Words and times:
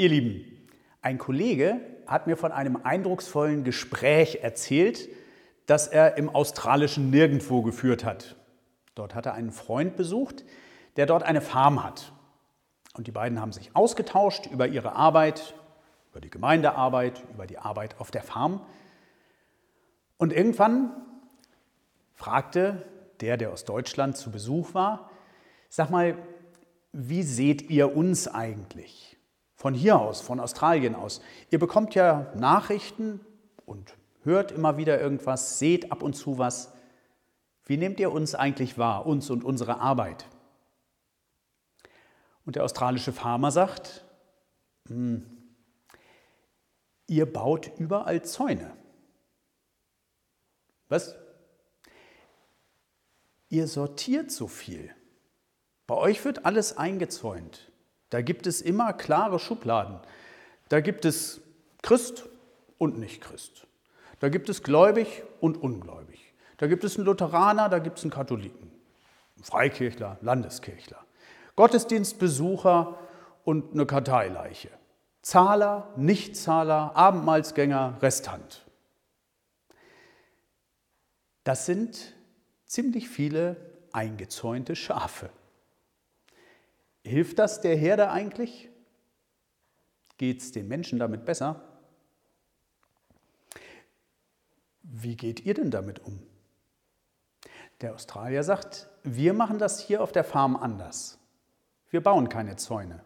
Ihr 0.00 0.08
Lieben, 0.08 0.66
ein 1.02 1.18
Kollege 1.18 1.78
hat 2.06 2.26
mir 2.26 2.38
von 2.38 2.52
einem 2.52 2.76
eindrucksvollen 2.84 3.64
Gespräch 3.64 4.38
erzählt, 4.40 5.10
das 5.66 5.88
er 5.88 6.16
im 6.16 6.30
australischen 6.30 7.10
Nirgendwo 7.10 7.60
geführt 7.60 8.02
hat. 8.02 8.36
Dort 8.94 9.14
hat 9.14 9.26
er 9.26 9.34
einen 9.34 9.50
Freund 9.50 9.96
besucht, 9.96 10.42
der 10.96 11.04
dort 11.04 11.22
eine 11.22 11.42
Farm 11.42 11.84
hat. 11.84 12.12
Und 12.94 13.08
die 13.08 13.12
beiden 13.12 13.42
haben 13.42 13.52
sich 13.52 13.76
ausgetauscht 13.76 14.46
über 14.46 14.66
ihre 14.66 14.92
Arbeit, 14.92 15.52
über 16.12 16.22
die 16.22 16.30
Gemeindearbeit, 16.30 17.22
über 17.34 17.46
die 17.46 17.58
Arbeit 17.58 18.00
auf 18.00 18.10
der 18.10 18.22
Farm. 18.22 18.64
Und 20.16 20.32
irgendwann 20.32 20.92
fragte 22.14 22.86
der, 23.20 23.36
der 23.36 23.52
aus 23.52 23.66
Deutschland 23.66 24.16
zu 24.16 24.30
Besuch 24.30 24.72
war, 24.72 25.10
sag 25.68 25.90
mal, 25.90 26.16
wie 26.90 27.22
seht 27.22 27.68
ihr 27.68 27.94
uns 27.94 28.28
eigentlich? 28.28 29.19
Von 29.60 29.74
hier 29.74 29.98
aus, 29.98 30.22
von 30.22 30.40
Australien 30.40 30.94
aus. 30.94 31.20
Ihr 31.50 31.58
bekommt 31.58 31.94
ja 31.94 32.32
Nachrichten 32.34 33.20
und 33.66 33.94
hört 34.22 34.52
immer 34.52 34.78
wieder 34.78 34.98
irgendwas, 34.98 35.58
seht 35.58 35.92
ab 35.92 36.02
und 36.02 36.14
zu 36.14 36.38
was. 36.38 36.72
Wie 37.66 37.76
nehmt 37.76 38.00
ihr 38.00 38.10
uns 38.10 38.34
eigentlich 38.34 38.78
wahr, 38.78 39.04
uns 39.04 39.28
und 39.28 39.44
unsere 39.44 39.78
Arbeit? 39.78 40.24
Und 42.46 42.56
der 42.56 42.64
australische 42.64 43.12
Farmer 43.12 43.50
sagt, 43.50 44.06
hm, 44.88 45.26
ihr 47.06 47.30
baut 47.30 47.70
überall 47.78 48.22
Zäune. 48.22 48.74
Was? 50.88 51.16
Ihr 53.50 53.68
sortiert 53.68 54.30
so 54.30 54.48
viel. 54.48 54.90
Bei 55.86 55.96
euch 55.96 56.24
wird 56.24 56.46
alles 56.46 56.78
eingezäunt. 56.78 57.69
Da 58.10 58.22
gibt 58.22 58.46
es 58.46 58.60
immer 58.60 58.92
klare 58.92 59.38
Schubladen. 59.38 59.98
Da 60.68 60.80
gibt 60.80 61.04
es 61.04 61.40
Christ 61.82 62.28
und 62.78 62.98
Nicht-Christ. 62.98 63.66
Da 64.18 64.28
gibt 64.28 64.48
es 64.48 64.62
gläubig 64.62 65.22
und 65.40 65.56
ungläubig. 65.56 66.34
Da 66.58 66.66
gibt 66.66 66.84
es 66.84 66.96
einen 66.96 67.06
Lutheraner, 67.06 67.68
da 67.68 67.78
gibt 67.78 67.98
es 67.98 68.04
einen 68.04 68.10
Katholiken, 68.10 68.70
einen 69.36 69.44
Freikirchler, 69.44 70.18
Landeskirchler, 70.20 70.98
Gottesdienstbesucher 71.56 72.98
und 73.44 73.72
eine 73.72 73.86
Karteileiche. 73.86 74.68
Zahler, 75.22 75.92
Nichtzahler, 75.96 76.94
Abendmahlsgänger, 76.94 77.98
Restant. 78.02 78.66
Das 81.44 81.66
sind 81.66 82.14
ziemlich 82.66 83.08
viele 83.08 83.56
eingezäunte 83.92 84.76
Schafe. 84.76 85.30
Hilft 87.02 87.38
das 87.38 87.60
der 87.60 87.76
Herde 87.76 88.10
eigentlich? 88.10 88.68
Geht 90.18 90.40
es 90.40 90.52
den 90.52 90.68
Menschen 90.68 90.98
damit 90.98 91.24
besser? 91.24 91.64
Wie 94.82 95.16
geht 95.16 95.40
ihr 95.40 95.54
denn 95.54 95.70
damit 95.70 96.04
um? 96.04 96.20
Der 97.80 97.94
Australier 97.94 98.42
sagt, 98.42 98.88
wir 99.02 99.32
machen 99.32 99.58
das 99.58 99.80
hier 99.80 100.02
auf 100.02 100.12
der 100.12 100.24
Farm 100.24 100.56
anders. 100.56 101.18
Wir 101.88 102.02
bauen 102.02 102.28
keine 102.28 102.56
Zäune. 102.56 103.02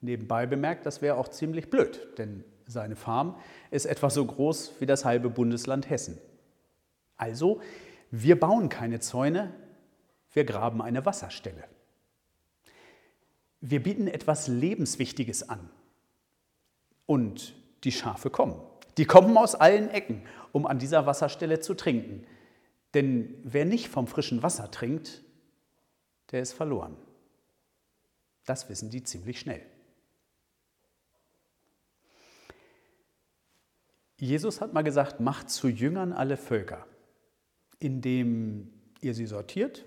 Nebenbei 0.00 0.46
bemerkt, 0.46 0.86
das 0.86 1.02
wäre 1.02 1.16
auch 1.16 1.28
ziemlich 1.28 1.70
blöd, 1.70 2.18
denn 2.18 2.44
seine 2.66 2.96
Farm 2.96 3.36
ist 3.70 3.86
etwa 3.86 4.10
so 4.10 4.24
groß 4.24 4.80
wie 4.80 4.86
das 4.86 5.04
halbe 5.04 5.30
Bundesland 5.30 5.88
Hessen. 5.88 6.18
Also, 7.16 7.60
wir 8.10 8.38
bauen 8.38 8.68
keine 8.68 9.00
Zäune, 9.00 9.54
wir 10.32 10.44
graben 10.44 10.82
eine 10.82 11.04
Wasserstelle. 11.04 11.64
Wir 13.60 13.82
bieten 13.82 14.06
etwas 14.06 14.48
Lebenswichtiges 14.48 15.48
an. 15.48 15.70
Und 17.06 17.54
die 17.84 17.92
Schafe 17.92 18.30
kommen. 18.30 18.60
Die 18.98 19.04
kommen 19.04 19.36
aus 19.36 19.54
allen 19.54 19.88
Ecken, 19.88 20.22
um 20.52 20.66
an 20.66 20.78
dieser 20.78 21.06
Wasserstelle 21.06 21.60
zu 21.60 21.74
trinken. 21.74 22.26
Denn 22.94 23.34
wer 23.44 23.64
nicht 23.64 23.88
vom 23.88 24.06
frischen 24.06 24.42
Wasser 24.42 24.70
trinkt, 24.70 25.22
der 26.30 26.42
ist 26.42 26.52
verloren. 26.52 26.96
Das 28.44 28.68
wissen 28.68 28.90
die 28.90 29.02
ziemlich 29.02 29.40
schnell. 29.40 29.62
Jesus 34.16 34.60
hat 34.60 34.72
mal 34.72 34.82
gesagt, 34.82 35.20
macht 35.20 35.48
zu 35.48 35.68
Jüngern 35.68 36.12
alle 36.12 36.36
Völker, 36.36 36.86
indem 37.78 38.72
ihr 39.00 39.14
sie 39.14 39.26
sortiert? 39.26 39.84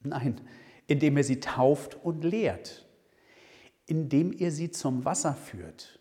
Nein, 0.00 0.40
indem 0.86 1.18
ihr 1.18 1.24
sie 1.24 1.40
tauft 1.40 1.96
und 2.02 2.24
lehrt 2.24 2.86
indem 3.90 4.32
ihr 4.32 4.52
sie 4.52 4.70
zum 4.70 5.04
Wasser 5.04 5.34
führt, 5.34 5.98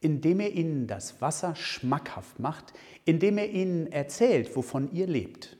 indem 0.00 0.40
ihr 0.40 0.50
ihnen 0.50 0.86
das 0.86 1.20
Wasser 1.20 1.54
schmackhaft 1.54 2.38
macht, 2.38 2.72
indem 3.04 3.36
ihr 3.36 3.50
ihnen 3.50 3.92
erzählt, 3.92 4.56
wovon 4.56 4.90
ihr 4.92 5.06
lebt. 5.06 5.58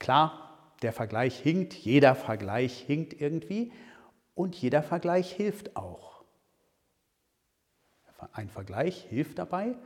Klar, 0.00 0.74
der 0.82 0.92
Vergleich 0.92 1.38
hinkt, 1.38 1.74
jeder 1.74 2.16
Vergleich 2.16 2.76
hinkt 2.76 3.20
irgendwie 3.20 3.72
und 4.34 4.56
jeder 4.56 4.82
Vergleich 4.82 5.30
hilft 5.30 5.76
auch. 5.76 6.24
Ein 8.32 8.48
Vergleich 8.48 9.06
hilft 9.08 9.38
dabei, 9.38 9.76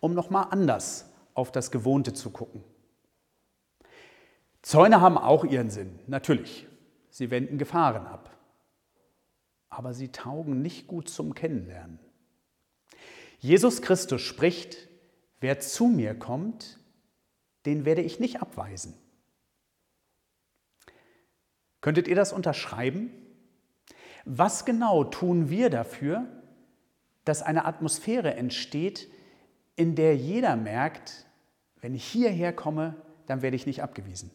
um 0.00 0.14
nochmal 0.14 0.46
anders 0.50 1.12
auf 1.34 1.52
das 1.52 1.70
Gewohnte 1.70 2.14
zu 2.14 2.30
gucken. 2.30 2.64
Zäune 4.62 5.02
haben 5.02 5.18
auch 5.18 5.44
ihren 5.44 5.68
Sinn, 5.68 5.98
natürlich. 6.06 6.66
Sie 7.10 7.30
wenden 7.30 7.58
Gefahren 7.58 8.06
ab 8.06 8.35
aber 9.68 9.94
sie 9.94 10.08
taugen 10.08 10.62
nicht 10.62 10.86
gut 10.86 11.08
zum 11.08 11.34
Kennenlernen. 11.34 11.98
Jesus 13.38 13.82
Christus 13.82 14.22
spricht, 14.22 14.88
wer 15.40 15.60
zu 15.60 15.86
mir 15.86 16.14
kommt, 16.18 16.78
den 17.66 17.84
werde 17.84 18.02
ich 18.02 18.20
nicht 18.20 18.40
abweisen. 18.40 18.94
Könntet 21.80 22.08
ihr 22.08 22.16
das 22.16 22.32
unterschreiben? 22.32 23.10
Was 24.24 24.64
genau 24.64 25.04
tun 25.04 25.50
wir 25.50 25.70
dafür, 25.70 26.26
dass 27.24 27.42
eine 27.42 27.64
Atmosphäre 27.64 28.34
entsteht, 28.34 29.08
in 29.76 29.94
der 29.94 30.16
jeder 30.16 30.56
merkt, 30.56 31.26
wenn 31.80 31.94
ich 31.94 32.04
hierher 32.04 32.52
komme, 32.52 32.96
dann 33.26 33.42
werde 33.42 33.56
ich 33.56 33.66
nicht 33.66 33.82
abgewiesen? 33.82 34.30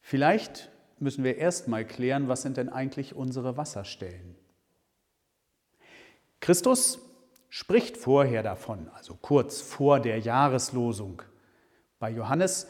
Vielleicht 0.00 0.70
müssen 1.00 1.24
wir 1.24 1.36
erstmal 1.36 1.84
klären, 1.84 2.28
was 2.28 2.42
sind 2.42 2.56
denn 2.56 2.68
eigentlich 2.68 3.14
unsere 3.14 3.56
Wasserstellen. 3.56 4.36
Christus 6.40 7.00
spricht 7.48 7.96
vorher 7.96 8.42
davon, 8.42 8.88
also 8.94 9.16
kurz 9.20 9.60
vor 9.60 10.00
der 10.00 10.18
Jahreslosung. 10.18 11.22
Bei 11.98 12.10
Johannes 12.10 12.68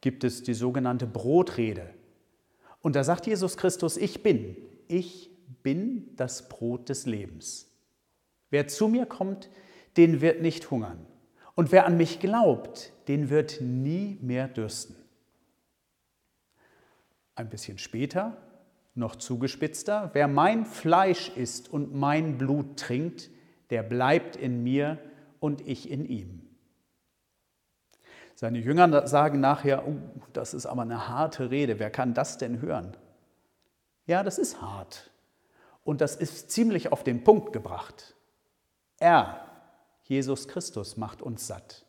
gibt 0.00 0.24
es 0.24 0.42
die 0.42 0.54
sogenannte 0.54 1.06
Brotrede. 1.06 1.90
Und 2.80 2.96
da 2.96 3.04
sagt 3.04 3.26
Jesus 3.26 3.56
Christus, 3.56 3.96
ich 3.96 4.22
bin, 4.22 4.56
ich 4.88 5.30
bin 5.62 6.10
das 6.16 6.48
Brot 6.48 6.88
des 6.88 7.06
Lebens. 7.06 7.70
Wer 8.50 8.68
zu 8.68 8.88
mir 8.88 9.06
kommt, 9.06 9.48
den 9.96 10.20
wird 10.20 10.42
nicht 10.42 10.70
hungern. 10.70 11.06
Und 11.54 11.70
wer 11.70 11.86
an 11.86 11.96
mich 11.96 12.18
glaubt, 12.18 12.92
den 13.08 13.30
wird 13.30 13.60
nie 13.60 14.18
mehr 14.20 14.48
dürsten. 14.48 14.96
Ein 17.34 17.48
bisschen 17.48 17.78
später, 17.78 18.36
noch 18.94 19.16
zugespitzter, 19.16 20.10
wer 20.12 20.28
mein 20.28 20.66
Fleisch 20.66 21.30
isst 21.36 21.72
und 21.72 21.94
mein 21.94 22.36
Blut 22.36 22.78
trinkt, 22.78 23.30
der 23.70 23.82
bleibt 23.82 24.36
in 24.36 24.62
mir 24.62 24.98
und 25.40 25.66
ich 25.66 25.90
in 25.90 26.04
ihm. 26.04 26.42
Seine 28.34 28.58
Jünger 28.58 29.06
sagen 29.06 29.40
nachher, 29.40 29.86
oh, 29.86 29.96
das 30.32 30.52
ist 30.52 30.66
aber 30.66 30.82
eine 30.82 31.08
harte 31.08 31.50
Rede, 31.50 31.78
wer 31.78 31.90
kann 31.90 32.12
das 32.12 32.38
denn 32.38 32.60
hören? 32.60 32.96
Ja, 34.06 34.22
das 34.22 34.38
ist 34.38 34.60
hart. 34.60 35.10
Und 35.84 36.00
das 36.00 36.16
ist 36.16 36.50
ziemlich 36.50 36.92
auf 36.92 37.02
den 37.02 37.24
Punkt 37.24 37.52
gebracht. 37.52 38.14
Er, 38.98 39.48
Jesus 40.04 40.48
Christus, 40.48 40.96
macht 40.96 41.22
uns 41.22 41.46
satt. 41.46 41.86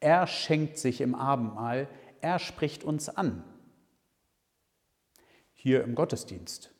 Er 0.00 0.26
schenkt 0.26 0.78
sich 0.78 1.00
im 1.00 1.14
Abendmahl, 1.14 1.88
er 2.20 2.38
spricht 2.38 2.84
uns 2.84 3.08
an 3.08 3.44
hier 5.60 5.82
im 5.82 5.94
Gottesdienst. 5.94 6.72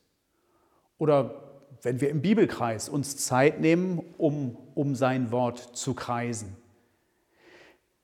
Oder 0.97 1.65
wenn 1.83 2.01
wir 2.01 2.11
im 2.11 2.23
Bibelkreis 2.23 2.89
uns 2.89 3.17
Zeit 3.17 3.61
nehmen, 3.61 4.01
um 4.17 4.57
um 4.79 4.95
sein 4.95 5.33
Wort 5.33 5.59
zu 5.77 5.93
kreisen. 5.93 6.57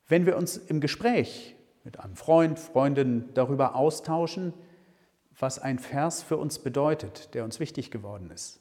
Wenn 0.08 0.26
wir 0.26 0.36
uns 0.36 0.56
im 0.56 0.80
Gespräch 0.80 1.54
mit 1.84 2.00
einem 2.00 2.16
Freund, 2.16 2.58
Freundin 2.58 3.32
darüber 3.34 3.76
austauschen, 3.76 4.52
was 5.38 5.60
ein 5.60 5.78
Vers 5.78 6.24
für 6.24 6.36
uns 6.36 6.58
bedeutet, 6.58 7.32
der 7.32 7.44
uns 7.44 7.60
wichtig 7.60 7.92
geworden 7.92 8.32
ist. 8.32 8.60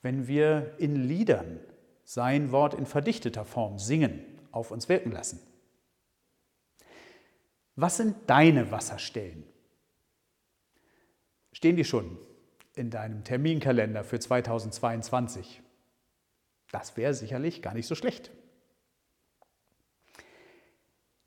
Wenn 0.00 0.28
wir 0.28 0.76
in 0.78 0.94
Liedern 0.94 1.58
sein 2.04 2.52
Wort 2.52 2.74
in 2.74 2.86
verdichteter 2.86 3.44
Form 3.44 3.80
singen, 3.80 4.24
auf 4.52 4.70
uns 4.70 4.88
wirken 4.88 5.10
lassen. 5.10 5.40
Was 7.74 7.96
sind 7.96 8.14
deine 8.28 8.70
Wasserstellen? 8.70 9.42
Stehen 11.52 11.76
die 11.76 11.84
schon 11.84 12.18
in 12.74 12.90
deinem 12.90 13.24
Terminkalender 13.24 14.04
für 14.04 14.18
2022? 14.18 15.62
Das 16.70 16.96
wäre 16.96 17.14
sicherlich 17.14 17.62
gar 17.62 17.74
nicht 17.74 17.86
so 17.86 17.94
schlecht. 17.94 18.30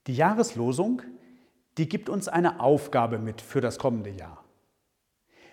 Die 0.08 0.16
Jahreslosung, 0.16 1.02
die 1.78 1.88
gibt 1.88 2.10
uns 2.10 2.28
eine 2.28 2.60
Aufgabe 2.60 3.20
mit 3.20 3.42
für 3.42 3.62
das 3.62 3.80
kommende 3.80 4.10
Jahr. 4.10 4.44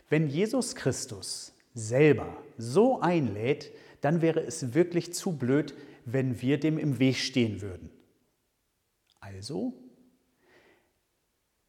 Wenn 0.08 0.28
Jesus 0.28 0.75
Christus 0.75 1.54
selber 1.75 2.36
so 2.58 3.00
einlädt, 3.00 3.72
dann 4.02 4.20
wäre 4.20 4.40
es 4.40 4.75
wirklich 4.75 5.14
zu 5.14 5.32
blöd, 5.32 5.75
wenn 6.04 6.40
wir 6.42 6.58
dem 6.58 6.78
im 6.78 6.98
Weg 6.98 7.16
stehen 7.16 7.60
würden. 7.60 7.90
Also, 9.20 9.72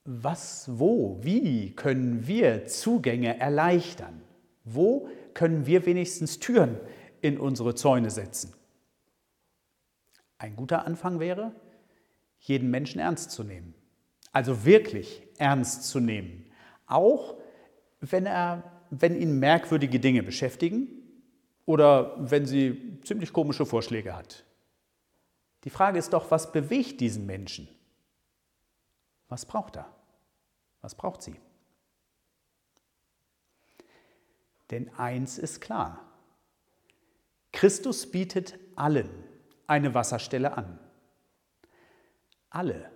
was, 0.05 0.65
wo, 0.67 1.17
wie 1.21 1.75
können 1.75 2.27
wir 2.27 2.65
Zugänge 2.65 3.39
erleichtern? 3.39 4.21
Wo 4.63 5.09
können 5.33 5.65
wir 5.65 5.85
wenigstens 5.85 6.39
Türen 6.39 6.77
in 7.21 7.38
unsere 7.38 7.75
Zäune 7.75 8.09
setzen? 8.09 8.53
Ein 10.38 10.55
guter 10.55 10.85
Anfang 10.85 11.19
wäre, 11.19 11.53
jeden 12.39 12.69
Menschen 12.69 13.00
ernst 13.00 13.31
zu 13.31 13.44
nehmen. 13.44 13.73
Also 14.33 14.65
wirklich 14.65 15.23
ernst 15.38 15.83
zu 15.83 16.00
nehmen. 16.00 16.45
Auch 16.85 17.38
wenn, 18.01 18.25
er, 18.25 18.63
wenn 18.89 19.19
ihn 19.19 19.39
merkwürdige 19.39 19.99
Dinge 19.99 20.23
beschäftigen 20.23 20.89
oder 21.65 22.15
wenn 22.17 22.45
sie 22.45 22.99
ziemlich 23.03 23.31
komische 23.31 23.65
Vorschläge 23.65 24.15
hat. 24.15 24.44
Die 25.63 25.69
Frage 25.69 25.97
ist 25.97 26.11
doch, 26.11 26.29
was 26.29 26.51
bewegt 26.51 26.99
diesen 26.99 27.25
Menschen? 27.25 27.69
Was 29.33 29.47
braucht 29.47 29.77
er? 29.77 29.88
Was 30.81 30.94
braucht 30.94 31.24
sie? 31.24 31.33
Denn 34.69 34.94
eins 34.94 35.39
ist 35.39 35.59
klar. 35.59 36.06
Christus 37.51 38.12
bietet 38.12 38.53
allen 38.75 39.09
eine 39.65 39.95
Wasserstelle 39.95 40.56
an. 40.56 40.77
Alle 42.51 42.91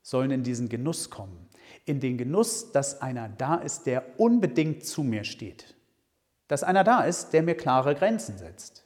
sollen 0.00 0.30
in 0.30 0.44
diesen 0.44 0.68
Genuss 0.68 1.10
kommen, 1.10 1.48
in 1.86 1.98
den 1.98 2.18
Genuss, 2.18 2.70
dass 2.70 3.02
einer 3.02 3.28
da 3.28 3.56
ist, 3.56 3.86
der 3.86 4.20
unbedingt 4.20 4.86
zu 4.86 5.02
mir 5.02 5.24
steht, 5.24 5.74
dass 6.46 6.62
einer 6.62 6.84
da 6.84 7.00
ist, 7.00 7.32
der 7.32 7.42
mir 7.42 7.56
klare 7.56 7.96
Grenzen 7.96 8.38
setzt, 8.38 8.84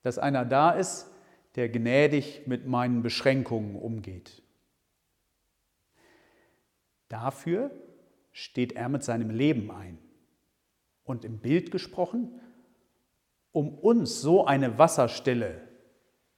dass 0.00 0.16
einer 0.16 0.46
da 0.46 0.70
ist, 0.70 1.10
der 1.54 1.68
gnädig 1.68 2.46
mit 2.46 2.66
meinen 2.66 3.02
Beschränkungen 3.02 3.76
umgeht. 3.76 4.42
Dafür 7.08 7.70
steht 8.32 8.72
er 8.72 8.88
mit 8.88 9.04
seinem 9.04 9.30
Leben 9.30 9.70
ein. 9.70 9.98
Und 11.04 11.24
im 11.24 11.38
Bild 11.38 11.70
gesprochen, 11.70 12.40
um 13.52 13.78
uns 13.78 14.20
so 14.20 14.44
eine 14.44 14.78
Wasserstelle 14.78 15.66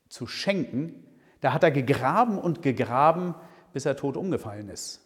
zu 0.09 0.27
schenken, 0.27 1.05
da 1.41 1.53
hat 1.53 1.63
er 1.63 1.71
gegraben 1.71 2.39
und 2.39 2.63
gegraben, 2.63 3.35
bis 3.73 3.87
er 3.87 3.97
tot 3.97 4.17
umgefallen 4.17 4.69
ist. 4.69 5.05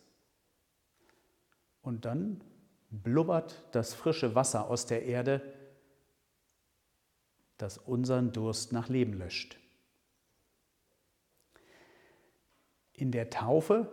Und 1.80 2.04
dann 2.04 2.42
blubbert 2.90 3.64
das 3.72 3.94
frische 3.94 4.34
Wasser 4.34 4.68
aus 4.68 4.86
der 4.86 5.04
Erde, 5.04 5.40
das 7.56 7.78
unseren 7.78 8.32
Durst 8.32 8.72
nach 8.72 8.88
Leben 8.88 9.14
löscht. 9.14 9.58
In 12.92 13.10
der 13.10 13.30
Taufe, 13.30 13.90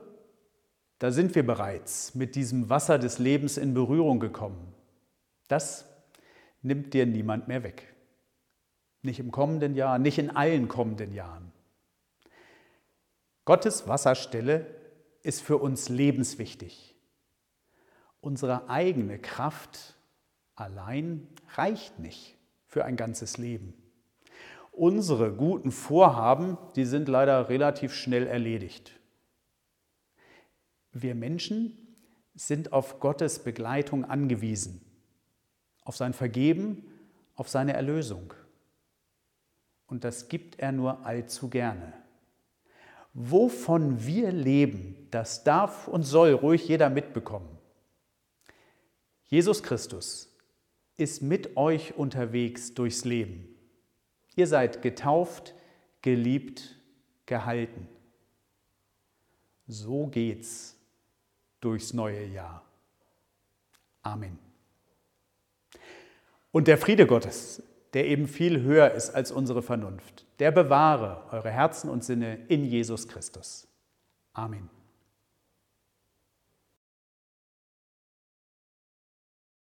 da 0.99 1.11
sind 1.11 1.33
wir 1.33 1.45
bereits 1.45 2.13
mit 2.13 2.35
diesem 2.35 2.69
Wasser 2.69 2.99
des 2.99 3.19
Lebens 3.19 3.57
in 3.57 3.73
Berührung 3.73 4.19
gekommen. 4.19 4.73
Das 5.47 5.85
nimmt 6.61 6.93
dir 6.93 7.05
niemand 7.05 7.47
mehr 7.47 7.63
weg. 7.63 7.93
Nicht 9.01 9.19
im 9.19 9.31
kommenden 9.31 9.75
Jahr, 9.75 9.97
nicht 9.97 10.17
in 10.17 10.29
allen 10.29 10.67
kommenden 10.67 11.13
Jahren. 11.13 11.53
Gottes 13.45 13.87
Wasserstelle 13.87 14.67
ist 15.23 15.41
für 15.41 15.57
uns 15.57 15.87
lebenswichtig. 15.87 16.95
Unsere 18.19 18.69
eigene 18.69 19.19
Kraft 19.19 19.95
allein 20.55 21.27
reicht 21.55 21.97
nicht 21.99 22.37
für 22.67 22.83
ein 22.83 22.97
ganzes 22.97 23.37
Leben. 23.37 23.73
Unsere 24.71 25.31
guten 25.31 25.71
Vorhaben, 25.71 26.57
die 26.75 26.85
sind 26.85 27.07
leider 27.07 27.47
relativ 27.47 27.93
schnell 27.93 28.27
erledigt. 28.27 28.98
Wir 30.91 31.15
Menschen 31.15 31.77
sind 32.35 32.73
auf 32.73 32.99
Gottes 32.99 33.39
Begleitung 33.39 34.05
angewiesen, 34.05 34.81
auf 35.83 35.97
sein 35.97 36.13
Vergeben, 36.13 36.85
auf 37.35 37.49
seine 37.49 37.73
Erlösung. 37.73 38.33
Und 39.87 40.03
das 40.03 40.29
gibt 40.29 40.59
er 40.59 40.71
nur 40.71 41.05
allzu 41.05 41.49
gerne. 41.49 41.93
Wovon 43.13 44.05
wir 44.05 44.31
leben, 44.31 45.07
das 45.11 45.43
darf 45.43 45.87
und 45.87 46.03
soll 46.03 46.31
ruhig 46.31 46.67
jeder 46.67 46.89
mitbekommen. 46.89 47.57
Jesus 49.25 49.63
Christus 49.63 50.35
ist 50.95 51.21
mit 51.21 51.57
euch 51.57 51.95
unterwegs 51.95 52.73
durchs 52.73 53.05
Leben. 53.05 53.55
Ihr 54.35 54.47
seid 54.47 54.81
getauft, 54.81 55.53
geliebt, 56.01 56.75
gehalten. 57.25 57.87
So 59.67 60.07
geht's 60.07 60.78
durchs 61.61 61.93
neue 61.93 62.25
Jahr. 62.25 62.63
Amen. 64.01 64.39
Und 66.51 66.67
der 66.67 66.77
Friede 66.77 67.05
Gottes, 67.05 67.61
der 67.93 68.07
eben 68.07 68.27
viel 68.27 68.61
höher 68.61 68.91
ist 68.91 69.11
als 69.11 69.31
unsere 69.31 69.61
Vernunft, 69.61 70.25
der 70.39 70.51
bewahre 70.51 71.23
eure 71.31 71.51
Herzen 71.51 71.89
und 71.89 72.03
Sinne 72.03 72.45
in 72.47 72.65
Jesus 72.65 73.07
Christus. 73.07 73.67
Amen. 74.33 74.69